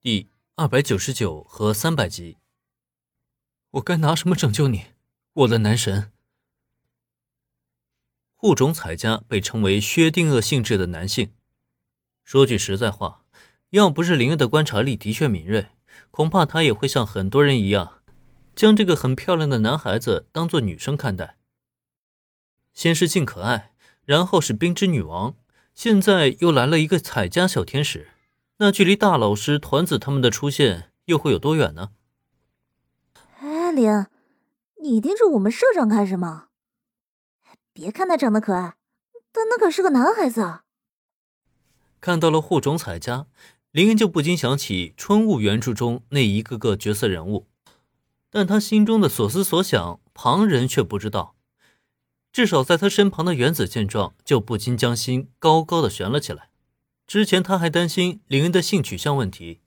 [0.00, 2.36] 第二百九十九和三百集。
[3.72, 4.84] 我该拿什么拯救你，
[5.32, 6.12] 我的男神？
[8.36, 11.32] 户冢彩家被称为薛定谔性质的男性。
[12.22, 13.24] 说句实在话，
[13.70, 15.70] 要不是林恩的观察力的确敏锐，
[16.12, 18.00] 恐怕他也会像很多人一样，
[18.54, 21.38] 将这个很漂亮的男孩子当做女生看待。
[22.72, 25.34] 先是静可爱，然后是冰之女王，
[25.74, 28.12] 现在又来了一个彩家小天使。
[28.60, 31.90] 那距离大老师团子他们的出现又会有多远呢？
[33.40, 34.06] 哎，林，
[34.82, 36.48] 你盯着我们社长看什么？
[37.72, 38.74] 别看他长得可爱，
[39.30, 40.64] 但那可是个男孩子啊！
[42.00, 43.26] 看到了户种彩家，
[43.70, 47.46] 林恩就不禁想起春雾原著中那一个个角色人物，
[48.28, 51.36] 但他心中的所思所想，旁人却不知道。
[52.32, 56.50] 至少在他身旁的原子见状，就不禁将心高高的悬了起来。
[57.08, 59.62] 之前他还担心林恩的性取向问题，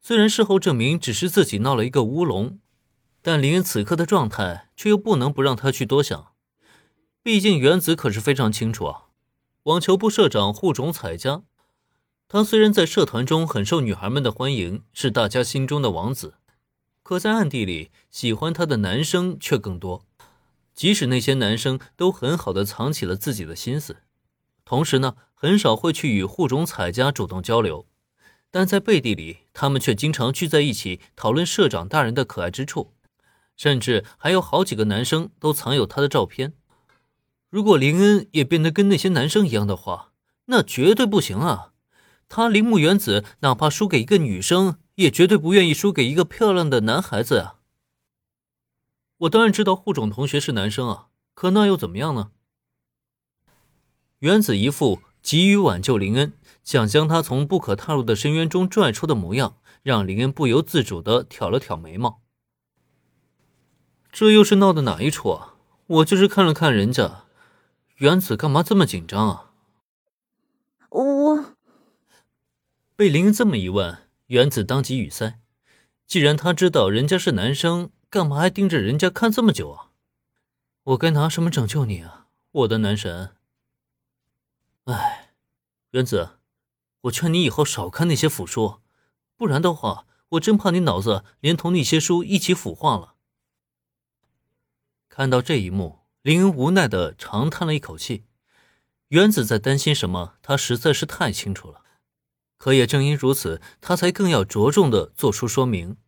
[0.00, 2.58] 虽然事后证明只是自己闹了一个乌龙，
[3.20, 6.32] 但林恩此刻的状态却又不能不让他去多想。
[7.22, 9.02] 毕竟原子可是非常清楚啊，
[9.64, 11.42] 网球部社长户冢彩家，
[12.26, 16.36] 他虽然在社团中很受女孩们的欢迎，是大家心中的王子，
[17.02, 20.06] 可在暗地里喜欢他的男生却更多。
[20.74, 23.98] 即使那些男生都很好的藏起了自己的心思。
[24.64, 27.86] 同时呢，很少会去与户种彩家主动交流，
[28.50, 32.92] 但在背地里，他们却经常聚在一起讨论社长大人的可爱之处，
[33.56, 36.54] 甚至还有好几个男生都藏有他的照片。
[37.50, 40.12] 如果林恩也变得跟那些男生一样的话，
[40.46, 41.72] 那绝对不行啊！
[42.28, 47.60] 他铃木原子哪怕输给一个女生，也绝对不愿意输给一个漂亮的男孩子啊！
[49.18, 52.32] 我当然知道户种同学是男生啊，可那又怎么样呢？
[54.18, 56.32] 原子一副急于挽救林恩，
[56.64, 62.22] 想将他从不可踏入的深渊中拽出的模样，让林恩不由自主的挑了挑眉毛。
[64.10, 65.56] 这又是闹的哪一出啊？
[65.86, 67.24] 我就是看了看人家，
[67.96, 69.50] 原子干嘛这么紧张啊？
[70.88, 71.44] 我
[72.96, 73.98] 被林恩这么一问，
[74.28, 75.38] 原子当即语塞。
[76.06, 79.90] 既然他知道人家是男生，干嘛还盯着人家看这么久啊？
[80.84, 83.34] 我该拿什么拯救你啊，我的男神？
[84.88, 85.34] 哎，
[85.90, 86.38] 原子，
[87.02, 88.80] 我劝你以后少看那些腐书，
[89.36, 93.14] 不然的话，我真怕你脑子连同那些书一起腐化了。
[95.10, 98.24] 看到这一幕，林恩无奈的长叹了一口气。
[99.08, 101.82] 原子在担心什么，他实在是太清楚了。
[102.56, 105.98] 可也正因如此，他才更要着重的做出说明。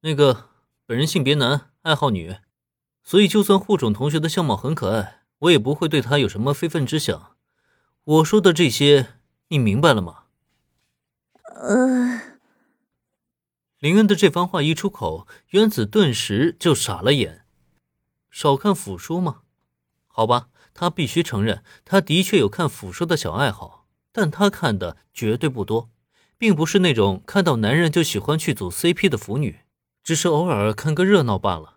[0.00, 0.48] 那个，
[0.86, 2.38] 本人性别男，爱好女，
[3.02, 5.23] 所以就算护种同学的相貌很可爱。
[5.44, 7.36] 我也不会对他有什么非分之想。
[8.04, 9.14] 我说的这些，
[9.48, 10.24] 你明白了吗？
[11.54, 12.38] 呃，
[13.78, 17.44] 林恩的这番话一出口，原子顿时就傻了眼。
[18.30, 19.42] 少看腐书吗？
[20.06, 25.90] 好吧，他必须承认，他的确有看腐书的小爱好，但他看的绝对不多，
[26.38, 29.60] 并不是那种看到男人就喜欢去组 CP 的腐女，
[30.02, 31.76] 只是偶尔看个热闹罢了。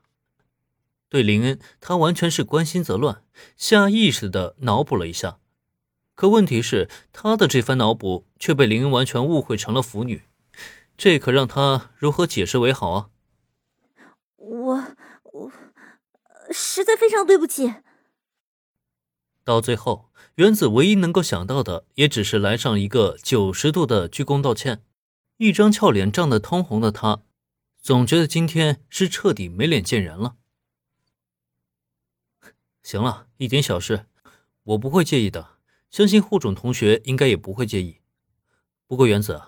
[1.10, 3.24] 对林恩，他完全是关心则乱，
[3.56, 5.40] 下意识的脑补了一下。
[6.16, 10.24] 可问题是，他的这番脑补却被林恩完全误会成了腐女，
[10.98, 13.10] 这可让他如何解释为好啊？
[14.38, 14.84] 我
[15.24, 15.52] 我
[16.52, 17.76] 实在非常对不起。
[19.44, 24.82] 到最后，原子唯一能够想到的，也只是来上一个九十度的鞠躬道歉。
[25.38, 27.22] 一张俏脸涨得通红的他，
[27.80, 30.36] 总觉得今天是彻底没脸见人了。
[32.88, 34.06] 行了，一点小事，
[34.64, 35.58] 我不会介意的。
[35.92, 38.00] 相信护种同学应该也不会介意。
[38.88, 39.42] 不过原子，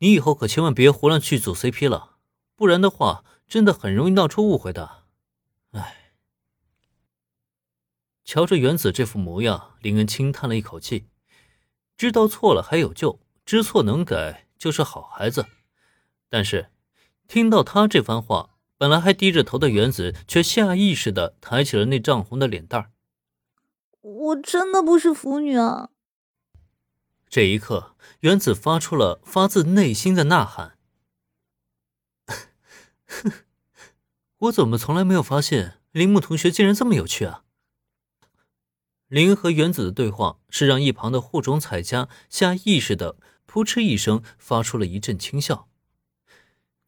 [0.00, 2.16] 你以后可千万别胡乱去组 CP 了，
[2.56, 5.04] 不然的话，真的很容易闹出误会的。
[5.70, 6.14] 唉，
[8.24, 11.06] 瞧着原子这副模样，林恩轻叹了一口气。
[11.96, 15.46] 知道错了还有救，知错能改就是好孩子。
[16.28, 16.72] 但是，
[17.28, 18.51] 听到他这番话。
[18.82, 22.90] 本来还低着头的原子，却下意识的抬起了那涨红的脸蛋儿。
[24.00, 25.90] 我真的不是腐女啊！
[27.30, 30.76] 这一刻，原子发出了发自内心的呐喊：
[34.38, 37.44] “我怎么从来没有发现铃木同学竟然这么有趣啊？”
[39.06, 43.14] 林和原子的对话，是让一旁的护种彩佳下意识的
[43.46, 45.68] 扑哧一声发出了一阵轻笑。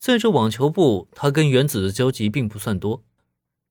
[0.05, 3.03] 在这网球部，他跟原子的交集并不算多，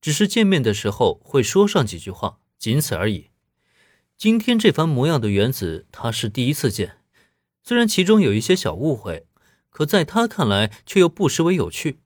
[0.02, 3.30] 只是见面的时候会说上几句话，仅此而已。
[4.18, 6.98] 今天这番模样的原子，他是第一次见。
[7.62, 9.28] 虽然其中有一些小误会，
[9.70, 12.00] 可在他看来却又不失为有趣。